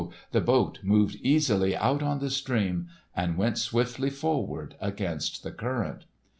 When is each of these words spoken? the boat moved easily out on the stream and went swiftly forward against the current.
the 0.31 0.41
boat 0.41 0.79
moved 0.81 1.13
easily 1.17 1.77
out 1.77 2.01
on 2.01 2.17
the 2.17 2.31
stream 2.31 2.87
and 3.15 3.37
went 3.37 3.55
swiftly 3.59 4.09
forward 4.09 4.73
against 4.81 5.43
the 5.43 5.51
current. 5.51 6.05